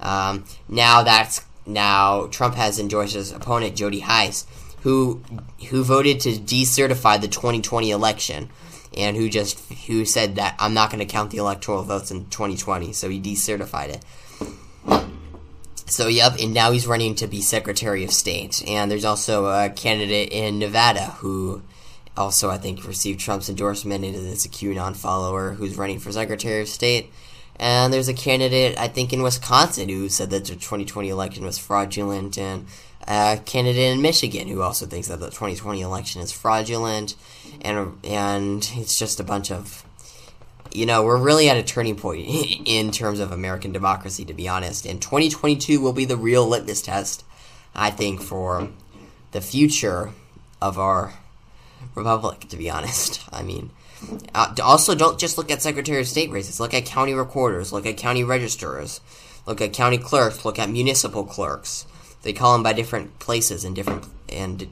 Um, 0.00 0.44
now 0.68 1.02
that's 1.02 1.42
now 1.66 2.26
Trump 2.26 2.56
has 2.56 2.78
endorsed 2.78 3.14
his 3.14 3.32
opponent 3.32 3.76
Jody 3.76 4.00
Hice, 4.00 4.46
who 4.80 5.22
who 5.68 5.84
voted 5.84 6.20
to 6.20 6.30
decertify 6.32 7.20
the 7.20 7.28
2020 7.28 7.90
election 7.90 8.50
and 8.96 9.16
who 9.16 9.28
just 9.28 9.58
who 9.86 10.04
said 10.04 10.36
that 10.36 10.56
I'm 10.58 10.74
not 10.74 10.90
going 10.90 11.00
to 11.00 11.12
count 11.12 11.30
the 11.30 11.38
electoral 11.38 11.82
votes 11.82 12.10
in 12.10 12.26
2020, 12.26 12.92
so 12.92 13.08
he 13.08 13.20
decertified 13.20 13.88
it. 13.88 14.04
So 15.86 16.08
yep, 16.08 16.34
and 16.40 16.54
now 16.54 16.72
he's 16.72 16.86
running 16.86 17.14
to 17.16 17.26
be 17.26 17.40
Secretary 17.40 18.04
of 18.04 18.10
State. 18.10 18.62
And 18.66 18.90
there's 18.90 19.04
also 19.04 19.46
a 19.46 19.68
candidate 19.68 20.30
in 20.32 20.58
Nevada 20.58 21.06
who 21.18 21.62
also 22.16 22.50
I 22.50 22.58
think 22.58 22.86
received 22.86 23.20
Trump's 23.20 23.48
endorsement 23.48 24.04
and 24.04 24.14
is 24.14 24.44
a 24.44 24.48
QAnon 24.48 24.96
follower 24.96 25.52
who's 25.52 25.76
running 25.76 25.98
for 25.98 26.12
Secretary 26.12 26.62
of 26.62 26.68
State. 26.68 27.12
And 27.56 27.92
there's 27.92 28.08
a 28.08 28.14
candidate 28.14 28.78
I 28.78 28.88
think 28.88 29.12
in 29.12 29.22
Wisconsin 29.22 29.88
who 29.88 30.08
said 30.08 30.30
that 30.30 30.46
the 30.46 30.54
2020 30.54 31.08
election 31.08 31.44
was 31.44 31.58
fraudulent 31.58 32.38
and 32.38 32.66
a 33.06 33.38
candidate 33.44 33.92
in 33.92 34.02
Michigan 34.02 34.48
who 34.48 34.62
also 34.62 34.86
thinks 34.86 35.08
that 35.08 35.20
the 35.20 35.26
2020 35.26 35.80
election 35.80 36.22
is 36.22 36.32
fraudulent. 36.32 37.16
And 37.62 37.98
and 38.04 38.68
it's 38.74 38.98
just 38.98 39.20
a 39.20 39.24
bunch 39.24 39.50
of 39.50 39.84
you 40.72 40.86
know 40.86 41.04
we're 41.04 41.18
really 41.18 41.48
at 41.48 41.56
a 41.56 41.62
turning 41.62 41.96
point 41.96 42.26
in 42.64 42.90
terms 42.90 43.20
of 43.20 43.32
American 43.32 43.72
democracy 43.72 44.24
to 44.24 44.34
be 44.34 44.48
honest. 44.48 44.86
And 44.86 45.00
2022 45.00 45.80
will 45.80 45.92
be 45.92 46.04
the 46.04 46.16
real 46.16 46.46
litmus 46.46 46.82
test 46.82 47.24
I 47.74 47.90
think 47.90 48.22
for 48.22 48.68
the 49.32 49.40
future 49.40 50.12
of 50.62 50.78
our 50.78 51.14
republic 51.94 52.48
to 52.48 52.56
be 52.56 52.70
honest. 52.70 53.20
I 53.32 53.42
mean 53.42 53.70
uh, 54.34 54.54
also 54.62 54.94
don't 54.94 55.18
just 55.18 55.38
look 55.38 55.50
at 55.50 55.62
Secretary 55.62 56.00
of 56.00 56.08
State 56.08 56.30
races. 56.30 56.60
Look 56.60 56.74
at 56.74 56.84
county 56.84 57.14
recorders. 57.14 57.72
Look 57.72 57.86
at 57.86 57.96
county 57.96 58.24
registrars. 58.24 59.00
Look 59.46 59.60
at 59.60 59.72
county 59.72 59.98
clerks. 59.98 60.44
Look 60.44 60.58
at 60.58 60.68
municipal 60.68 61.24
clerks 61.24 61.86
they 62.24 62.32
call 62.32 62.52
them 62.52 62.62
by 62.62 62.72
different 62.72 63.18
places 63.20 63.64
and 63.64 63.76
different 63.76 64.04
and 64.28 64.68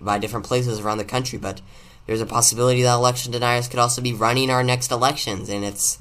by 0.00 0.18
different 0.18 0.44
places 0.44 0.80
around 0.80 0.98
the 0.98 1.04
country 1.04 1.38
but 1.38 1.60
there's 2.06 2.20
a 2.20 2.26
possibility 2.26 2.82
that 2.82 2.94
election 2.94 3.32
deniers 3.32 3.68
could 3.68 3.80
also 3.80 4.00
be 4.00 4.12
running 4.12 4.50
our 4.50 4.62
next 4.62 4.92
elections, 4.92 5.48
and 5.48 5.64
it's 5.64 5.98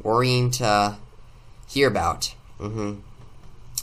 worrying 0.00 0.50
to 0.52 0.96
hear 1.68 1.88
about. 1.88 2.34
Mm-hmm. 2.60 3.00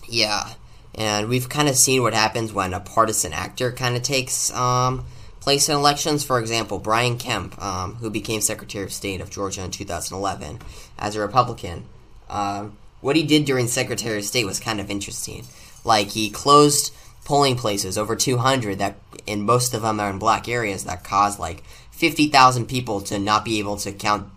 Yeah, 0.08 0.54
and 0.96 1.28
we've 1.28 1.50
kind 1.50 1.68
of 1.68 1.76
seen 1.76 2.02
what 2.02 2.14
happens 2.14 2.54
when 2.54 2.74
a 2.74 2.80
partisan 2.80 3.34
actor 3.34 3.72
kind 3.74 3.98
of 3.98 4.02
takes 4.02 4.52
um, 4.54 5.06
place 5.42 5.68
in 5.68 5.76
elections. 5.76 6.24
For 6.24 6.40
example, 6.40 6.80
Brian 6.80 7.18
Kemp, 7.18 7.62
um, 7.62 7.96
who 7.96 8.10
became 8.10 8.40
Secretary 8.40 8.86
of 8.86 8.94
State 8.94 9.20
of 9.20 9.30
Georgia 9.30 9.64
in 9.66 9.72
2011 9.72 10.60
as 10.98 11.16
a 11.18 11.20
Republican, 11.20 11.86
um, 12.30 12.78
what 13.02 13.18
he 13.18 13.24
did 13.24 13.44
during 13.44 13.68
Secretary 13.68 14.20
of 14.20 14.24
State 14.24 14.46
was 14.46 14.62
kind 14.62 14.80
of 14.80 14.90
interesting. 14.90 15.46
Like 15.88 16.10
he 16.10 16.29
closed 16.29 16.94
polling 17.24 17.56
places, 17.56 17.98
over 17.98 18.15
200 18.15 18.77
that, 18.79 18.98
and 19.27 19.44
most 19.44 19.74
of 19.74 19.82
them 19.82 20.00
are 20.00 20.10
in 20.10 20.20
black 20.20 20.48
areas 20.48 20.84
that 20.84 21.03
caused 21.03 21.39
like 21.39 21.63
50,000 21.91 22.67
people 22.67 23.01
to 23.01 23.17
not 23.17 23.44
be 23.44 23.60
able 23.60 23.77
to 23.77 23.91
count, 23.94 24.27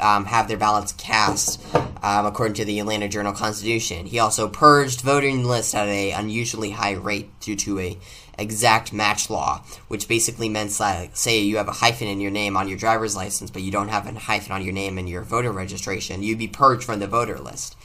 um, 0.00 0.26
have 0.26 0.48
their 0.48 0.56
ballots 0.56 0.92
cast, 0.92 1.64
um, 2.02 2.26
according 2.26 2.54
to 2.54 2.64
the 2.64 2.80
Atlanta 2.80 3.08
Journal 3.08 3.32
Constitution. 3.32 4.06
He 4.06 4.18
also 4.18 4.48
purged 4.48 5.00
voting 5.00 5.44
lists 5.44 5.74
at 5.74 5.88
a 5.88 6.10
unusually 6.10 6.72
high 6.72 6.92
rate 6.94 7.30
due 7.40 7.56
to 7.56 7.78
a 7.78 7.98
exact 8.38 8.92
match 8.92 9.30
law, 9.30 9.62
which 9.88 10.08
basically 10.08 10.48
meant 10.48 10.78
like, 10.78 11.16
say 11.16 11.40
you 11.40 11.56
have 11.56 11.68
a 11.68 11.72
hyphen 11.72 12.08
in 12.08 12.20
your 12.20 12.30
name 12.30 12.56
on 12.56 12.68
your 12.68 12.78
driver's 12.78 13.16
license, 13.16 13.50
but 13.50 13.62
you 13.62 13.70
don't 13.70 13.88
have 13.88 14.06
a 14.06 14.18
hyphen 14.18 14.52
on 14.52 14.62
your 14.62 14.74
name 14.74 14.98
in 14.98 15.06
your 15.06 15.22
voter 15.22 15.52
registration, 15.52 16.22
you'd 16.22 16.38
be 16.38 16.48
purged 16.48 16.84
from 16.84 16.98
the 16.98 17.06
voter 17.06 17.38
list. 17.38 17.76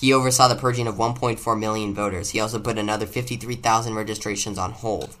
He 0.00 0.14
oversaw 0.14 0.48
the 0.48 0.56
purging 0.56 0.86
of 0.86 0.96
1.4 0.96 1.58
million 1.58 1.92
voters. 1.92 2.30
He 2.30 2.40
also 2.40 2.58
put 2.58 2.78
another 2.78 3.04
53,000 3.04 3.94
registrations 3.94 4.56
on 4.56 4.72
hold. 4.72 5.14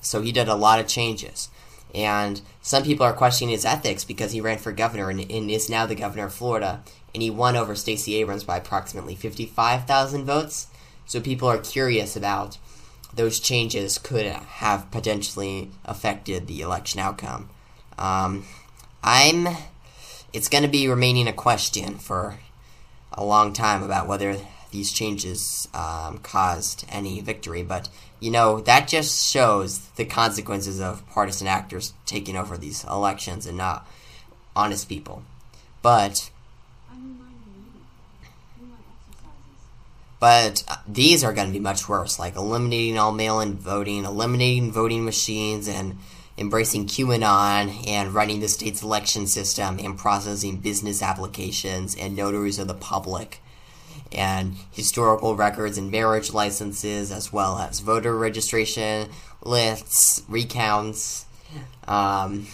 So 0.00 0.22
he 0.22 0.32
did 0.32 0.48
a 0.48 0.54
lot 0.54 0.80
of 0.80 0.88
changes. 0.88 1.50
And 1.94 2.40
some 2.62 2.82
people 2.82 3.04
are 3.04 3.12
questioning 3.12 3.52
his 3.52 3.66
ethics 3.66 4.04
because 4.04 4.32
he 4.32 4.40
ran 4.40 4.56
for 4.56 4.72
governor 4.72 5.10
and, 5.10 5.20
and 5.20 5.50
is 5.50 5.68
now 5.68 5.84
the 5.84 5.94
governor 5.94 6.26
of 6.26 6.34
Florida. 6.34 6.82
And 7.14 7.22
he 7.22 7.28
won 7.28 7.56
over 7.56 7.74
Stacey 7.74 8.14
Abrams 8.14 8.42
by 8.42 8.56
approximately 8.56 9.14
55,000 9.14 10.24
votes. 10.24 10.68
So 11.04 11.20
people 11.20 11.48
are 11.48 11.58
curious 11.58 12.16
about 12.16 12.56
those 13.14 13.38
changes 13.38 13.98
could 13.98 14.24
have 14.24 14.90
potentially 14.90 15.70
affected 15.84 16.46
the 16.46 16.62
election 16.62 17.00
outcome. 17.00 17.50
Um, 17.98 18.46
I'm. 19.04 19.48
It's 20.32 20.48
going 20.48 20.64
to 20.64 20.70
be 20.70 20.88
remaining 20.88 21.28
a 21.28 21.32
question 21.34 21.98
for 21.98 22.38
a 23.14 23.24
long 23.24 23.52
time 23.52 23.82
about 23.82 24.08
whether 24.08 24.36
these 24.70 24.92
changes 24.92 25.68
um, 25.74 26.18
caused 26.18 26.84
any 26.88 27.20
victory, 27.20 27.62
but 27.62 27.88
you 28.20 28.30
know 28.30 28.60
that 28.60 28.88
just 28.88 29.30
shows 29.30 29.80
the 29.96 30.04
consequences 30.04 30.80
of 30.80 31.06
partisan 31.10 31.46
actors 31.46 31.92
taking 32.06 32.36
over 32.36 32.56
these 32.56 32.84
elections 32.84 33.46
and 33.46 33.58
not 33.58 33.86
honest 34.56 34.88
people. 34.88 35.22
But 35.82 36.30
But 40.22 40.62
uh, 40.68 40.76
these 40.86 41.24
are 41.24 41.32
going 41.32 41.48
to 41.48 41.52
be 41.52 41.58
much 41.58 41.88
worse, 41.88 42.16
like 42.16 42.36
eliminating 42.36 42.96
all 42.96 43.10
mail 43.10 43.40
in 43.40 43.54
voting, 43.54 44.04
eliminating 44.04 44.70
voting 44.70 45.04
machines, 45.04 45.66
and 45.66 45.98
embracing 46.42 46.86
QAnon, 46.86 47.86
and 47.88 48.12
running 48.12 48.40
the 48.40 48.48
state's 48.48 48.82
election 48.82 49.26
system, 49.26 49.78
and 49.78 49.96
processing 49.96 50.58
business 50.58 51.00
applications 51.00 51.94
and 51.94 52.14
notaries 52.14 52.58
of 52.58 52.68
the 52.68 52.74
public, 52.74 53.40
and 54.10 54.56
historical 54.72 55.36
records 55.36 55.78
and 55.78 55.90
marriage 55.90 56.32
licenses, 56.34 57.10
as 57.10 57.32
well 57.32 57.58
as 57.58 57.80
voter 57.80 58.14
registration 58.18 59.08
lists, 59.42 60.22
recounts, 60.28 61.24
um, 61.88 62.46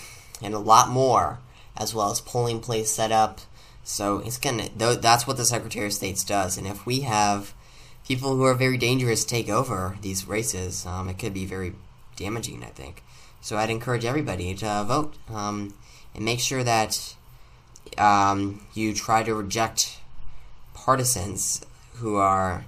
and 0.42 0.54
a 0.54 0.59
lot 0.59 0.90
more, 0.90 1.40
as 1.76 1.95
well 1.95 2.11
as 2.11 2.21
polling 2.21 2.61
place 2.61 2.90
setup. 2.90 3.40
So 3.83 4.18
it's 4.18 4.38
gonna. 4.38 4.68
That's 4.76 5.26
what 5.26 5.38
the 5.38 5.47
Secretary 5.47 5.87
of 5.87 5.95
State 5.95 6.23
does, 6.26 6.59
and 6.59 6.66
if 6.66 6.85
we 6.85 7.00
have 7.00 7.54
people 8.07 8.37
who 8.37 8.45
are 8.45 8.54
very 8.54 8.76
dangerous 8.76 9.25
take 9.25 9.49
over 9.49 9.97
these 10.02 10.28
races, 10.28 10.85
um, 10.85 11.09
it 11.09 11.18
could 11.18 11.33
be 11.33 11.47
very 11.47 11.73
damaging, 12.16 12.62
I 12.62 12.68
think. 12.68 13.02
So 13.40 13.57
I'd 13.57 13.71
encourage 13.71 14.04
everybody 14.04 14.54
to 14.54 14.85
vote 14.87 15.14
um, 15.33 15.75
and 16.14 16.25
make 16.25 16.40
sure 16.40 16.64
that 16.64 17.14
um, 17.97 18.66
you 18.75 18.95
try 18.95 19.23
to 19.23 19.35
reject 19.35 20.00
partisans 20.75 21.64
who 21.95 22.16
are 22.16 22.64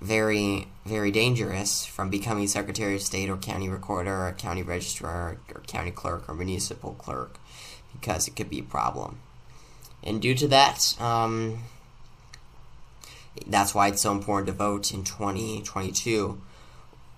very, 0.00 0.66
very 0.84 1.10
dangerous 1.10 1.86
from 1.86 2.10
becoming 2.10 2.46
Secretary 2.48 2.96
of 2.96 3.02
State 3.02 3.30
or 3.30 3.36
County 3.36 3.68
Recorder 3.68 4.26
or 4.26 4.32
County 4.32 4.62
Registrar 4.62 5.38
or 5.54 5.60
County 5.66 5.92
Clerk 5.92 6.28
or 6.28 6.34
Municipal 6.34 6.94
Clerk 6.94 7.38
because 7.92 8.26
it 8.26 8.34
could 8.34 8.50
be 8.50 8.58
a 8.58 8.64
problem. 8.64 9.20
And 10.02 10.20
due 10.20 10.34
to 10.34 10.48
that, 10.48 11.00
um, 11.00 11.60
that's 13.46 13.74
why 13.74 13.88
it's 13.88 14.02
so 14.02 14.12
important 14.12 14.48
to 14.48 14.52
vote 14.52 14.92
in 14.92 15.04
2022. 15.04 16.40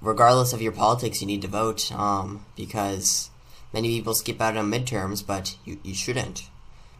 Regardless 0.04 0.52
of 0.52 0.60
your 0.60 0.72
politics, 0.72 1.22
you 1.22 1.26
need 1.26 1.40
to 1.40 1.48
vote 1.48 1.90
um, 1.90 2.44
because 2.56 3.30
many 3.72 3.88
people 3.88 4.12
skip 4.12 4.38
out 4.38 4.54
on 4.54 4.70
midterms, 4.70 5.26
but 5.26 5.56
you, 5.64 5.78
you 5.82 5.94
shouldn't. 5.94 6.50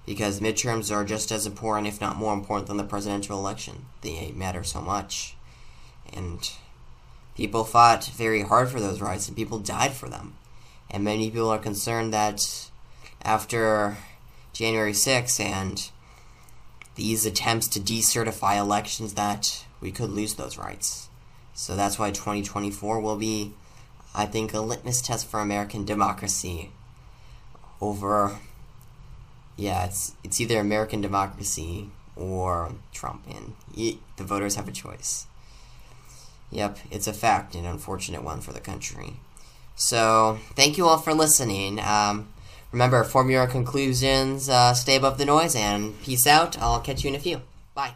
Because 0.07 0.41
midterms 0.41 0.91
are 0.91 1.05
just 1.05 1.31
as 1.31 1.47
important, 1.47 1.87
if 1.87 2.01
not 2.01 2.17
more 2.17 2.33
important, 2.33 2.67
than 2.67 2.79
the 2.79 2.85
presidential 2.85 3.39
election. 3.39 3.85
They 4.01 4.33
matter 4.33 4.65
so 4.65 4.81
much. 4.81 5.37
And 6.15 6.51
people 7.37 7.65
fought 7.65 8.07
very 8.07 8.41
hard 8.41 8.71
for 8.71 8.81
those 8.81 9.03
rights, 9.03 9.29
and 9.29 9.37
people 9.37 9.59
died 9.59 9.93
for 9.93 10.09
them. 10.09 10.39
And 10.91 11.05
many 11.05 11.31
people 11.31 11.51
are 11.51 11.59
concerned 11.59 12.15
that 12.15 12.71
after 13.21 13.99
January 14.55 14.93
6th 14.93 15.41
and 15.41 15.91
these 16.95 17.27
attempts 17.27 17.69
to 17.69 17.81
decertify 17.81 18.57
elections 18.59 19.13
that 19.13 19.67
we 19.83 19.93
could 19.93 20.09
lose 20.09 20.35
those 20.35 20.57
rights. 20.57 21.11
So 21.55 21.77
that's 21.77 21.99
why 21.99 22.11
2024 22.11 23.01
will 23.01 23.17
be, 23.17 23.53
I 24.15 24.27
think, 24.27 24.53
a 24.53 24.61
litmus 24.61 25.01
test 25.01 25.27
for 25.27 25.41
American 25.41 25.85
democracy 25.85 26.71
over, 27.81 28.39
yeah, 29.57 29.85
it's, 29.85 30.15
it's 30.25 30.41
either 30.41 30.59
American 30.59 31.01
democracy 31.01 31.91
or 32.17 32.73
Trump, 32.93 33.25
and 33.29 33.55
the 33.75 33.99
voters 34.25 34.57
have 34.57 34.69
a 34.69 34.73
choice. 34.73 35.27
Yep, 36.51 36.79
it's 36.91 37.07
a 37.07 37.13
fact, 37.13 37.55
an 37.55 37.65
unfortunate 37.65 38.23
one 38.23 38.41
for 38.41 38.53
the 38.53 38.61
country. 38.61 39.15
So, 39.77 40.39
thank 40.55 40.79
you 40.79 40.87
all 40.87 40.99
for 40.99 41.15
listening. 41.15 41.81
Um, 41.81 42.29
Remember, 42.75 43.05
form 43.05 43.31
your 43.31 43.47
conclusions, 43.47 44.49
uh, 44.49 44.75
stay 44.75 44.97
above 44.97 45.17
the 45.17 45.25
noise, 45.25 45.55
and 45.55 45.95
peace 46.03 46.27
out. 46.27 46.59
I'll 46.59 46.81
catch 46.81 47.05
you 47.05 47.11
in 47.11 47.15
a 47.15 47.21
few. 47.21 47.41
Bye. 47.73 47.95